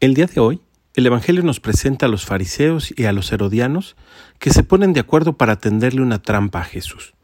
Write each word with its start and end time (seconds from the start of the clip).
El 0.00 0.14
día 0.14 0.26
de 0.26 0.38
hoy, 0.38 0.60
el 0.94 1.06
Evangelio 1.06 1.42
nos 1.42 1.58
presenta 1.58 2.06
a 2.06 2.08
los 2.08 2.24
fariseos 2.24 2.94
y 2.96 3.06
a 3.06 3.12
los 3.12 3.32
herodianos 3.32 3.96
que 4.38 4.50
se 4.50 4.62
ponen 4.62 4.92
de 4.92 5.00
acuerdo 5.00 5.32
para 5.32 5.56
tenderle 5.56 6.02
una 6.02 6.22
trampa 6.22 6.60
a 6.60 6.64
Jesús. 6.64 7.14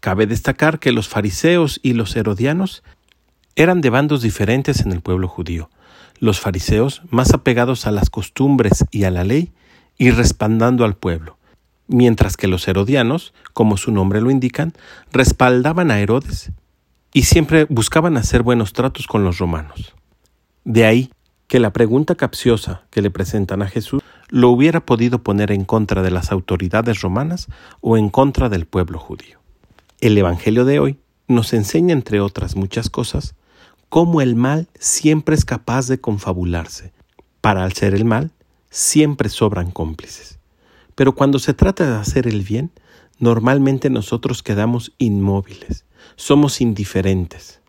Cabe 0.00 0.26
destacar 0.26 0.78
que 0.78 0.90
los 0.90 1.08
fariseos 1.08 1.80
y 1.82 1.92
los 1.92 2.16
herodianos 2.16 2.82
eran 3.56 3.82
de 3.82 3.90
bandos 3.90 4.22
diferentes 4.22 4.80
en 4.80 4.92
el 4.92 5.02
pueblo 5.02 5.28
judío. 5.28 5.68
Los 6.18 6.40
fariseos 6.40 7.02
más 7.10 7.34
apegados 7.34 7.86
a 7.86 7.90
las 7.90 8.08
costumbres 8.08 8.86
y 8.90 9.04
a 9.04 9.10
la 9.10 9.24
ley 9.24 9.52
y 9.98 10.12
respaldando 10.12 10.86
al 10.86 10.96
pueblo, 10.96 11.36
mientras 11.88 12.38
que 12.38 12.48
los 12.48 12.66
herodianos, 12.68 13.34
como 13.52 13.76
su 13.76 13.92
nombre 13.92 14.22
lo 14.22 14.30
indican, 14.30 14.72
respaldaban 15.12 15.90
a 15.90 16.00
Herodes 16.00 16.52
y 17.12 17.24
siempre 17.24 17.66
buscaban 17.68 18.16
hacer 18.16 18.42
buenos 18.42 18.72
tratos 18.72 19.06
con 19.06 19.24
los 19.24 19.36
romanos. 19.36 19.94
De 20.64 20.86
ahí 20.86 21.10
que 21.52 21.60
la 21.60 21.74
pregunta 21.74 22.14
capciosa 22.14 22.84
que 22.88 23.02
le 23.02 23.10
presentan 23.10 23.60
a 23.60 23.68
Jesús 23.68 24.00
lo 24.30 24.48
hubiera 24.48 24.86
podido 24.86 25.22
poner 25.22 25.52
en 25.52 25.66
contra 25.66 26.00
de 26.00 26.10
las 26.10 26.32
autoridades 26.32 27.02
romanas 27.02 27.48
o 27.82 27.98
en 27.98 28.08
contra 28.08 28.48
del 28.48 28.64
pueblo 28.64 28.98
judío. 28.98 29.38
El 30.00 30.16
Evangelio 30.16 30.64
de 30.64 30.78
hoy 30.78 30.98
nos 31.28 31.52
enseña, 31.52 31.92
entre 31.92 32.20
otras 32.20 32.56
muchas 32.56 32.88
cosas, 32.88 33.34
cómo 33.90 34.22
el 34.22 34.34
mal 34.34 34.66
siempre 34.78 35.34
es 35.34 35.44
capaz 35.44 35.88
de 35.88 36.00
confabularse. 36.00 36.94
Para 37.42 37.64
hacer 37.64 37.92
el 37.92 38.06
mal, 38.06 38.30
siempre 38.70 39.28
sobran 39.28 39.72
cómplices. 39.72 40.38
Pero 40.94 41.14
cuando 41.14 41.38
se 41.38 41.52
trata 41.52 41.84
de 41.86 41.96
hacer 41.96 42.26
el 42.28 42.40
bien, 42.40 42.70
normalmente 43.18 43.90
nosotros 43.90 44.42
quedamos 44.42 44.94
inmóviles, 44.96 45.84
somos 46.16 46.62
indiferentes 46.62 47.60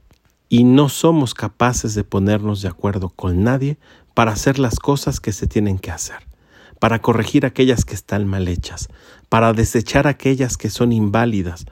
y 0.54 0.66
no 0.66 0.88
somos 0.88 1.34
capaces 1.34 1.96
de 1.96 2.04
ponernos 2.04 2.62
de 2.62 2.68
acuerdo 2.68 3.10
con 3.10 3.44
nadie 3.44 3.80
para 4.14 4.34
hacer 4.34 4.60
las 4.60 4.78
cosas 4.78 5.20
que 5.20 5.32
se 5.32 5.48
tienen 5.48 5.80
que 5.80 5.90
hacer, 5.90 6.28
para 6.80 7.02
corregir 7.02 7.48
aquellas 7.48 7.86
que 7.86 7.96
están 7.96 8.28
mal 8.28 8.48
hechas, 8.48 8.88
para 9.30 9.54
desechar 9.54 10.06
aquellas 10.06 10.56
que 10.56 10.70
son 10.70 10.92
inválidas 10.92 11.66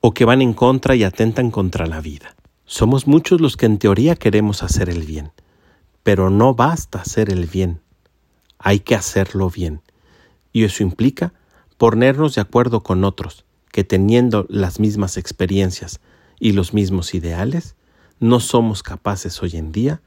o 0.00 0.14
que 0.14 0.24
van 0.24 0.42
en 0.42 0.52
contra 0.52 0.96
y 0.96 1.04
atentan 1.04 1.52
contra 1.52 1.86
la 1.86 2.00
vida. 2.00 2.34
Somos 2.64 3.06
muchos 3.06 3.40
los 3.40 3.56
que 3.56 3.66
en 3.66 3.78
teoría 3.78 4.16
queremos 4.16 4.64
hacer 4.64 4.90
el 4.90 5.04
bien, 5.04 5.30
pero 6.02 6.28
no 6.28 6.56
basta 6.56 7.02
hacer 7.02 7.30
el 7.30 7.46
bien, 7.46 7.82
hay 8.58 8.80
que 8.80 8.96
hacerlo 8.96 9.48
bien. 9.48 9.80
Y 10.52 10.64
eso 10.64 10.82
implica 10.82 11.34
ponernos 11.78 12.34
de 12.34 12.40
acuerdo 12.40 12.82
con 12.82 13.04
otros 13.04 13.44
que 13.70 13.84
teniendo 13.84 14.44
las 14.48 14.80
mismas 14.80 15.18
experiencias 15.18 16.00
y 16.40 16.50
los 16.50 16.74
mismos 16.74 17.14
ideales, 17.14 17.76
no 18.24 18.40
somos 18.40 18.82
capaces 18.82 19.42
hoy 19.42 19.58
en 19.58 19.70
día 19.70 20.00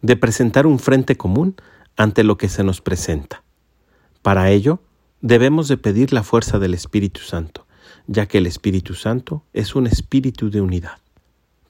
de 0.00 0.14
presentar 0.14 0.68
un 0.68 0.78
frente 0.78 1.16
común 1.16 1.56
ante 1.96 2.22
lo 2.22 2.38
que 2.38 2.48
se 2.48 2.62
nos 2.62 2.80
presenta. 2.80 3.42
Para 4.22 4.52
ello, 4.52 4.80
debemos 5.20 5.66
de 5.66 5.76
pedir 5.76 6.12
la 6.12 6.22
fuerza 6.22 6.60
del 6.60 6.74
Espíritu 6.74 7.22
Santo, 7.22 7.66
ya 8.06 8.26
que 8.26 8.38
el 8.38 8.46
Espíritu 8.46 8.94
Santo 8.94 9.42
es 9.52 9.74
un 9.74 9.88
espíritu 9.88 10.48
de 10.48 10.60
unidad. 10.60 10.98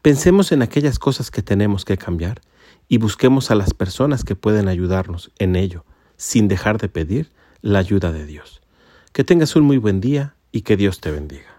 Pensemos 0.03 0.53
en 0.53 0.61
aquellas 0.61 0.99
cosas 0.99 1.31
que 1.31 1.41
tenemos 1.41 1.87
que 1.87 1.97
cambiar 1.97 2.43
y 2.89 2.99
busquemos 2.99 3.51
a 3.51 3.55
las 3.55 3.73
personas 3.73 4.23
que 4.23 4.37
pueden 4.37 4.69
ayudarnos 4.69 5.31
en 5.39 5.57
ello, 5.57 5.87
sin 6.19 6.47
dejar 6.47 6.77
de 6.77 6.91
pedir 6.91 7.33
la 7.63 7.79
ayuda 7.79 8.13
de 8.13 8.27
Dios. 8.27 8.61
Que 9.15 9.25
tengas 9.25 9.57
un 9.57 9.65
muy 9.65 9.79
buen 9.79 10.03
día 10.03 10.37
y 10.53 10.61
que 10.61 10.77
Dios 10.77 11.01
te 11.01 11.11
bendiga. 11.11 11.56